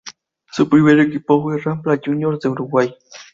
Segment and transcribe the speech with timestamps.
[0.51, 2.95] Su primer equipo fue Rampla Juniors de Uruguay.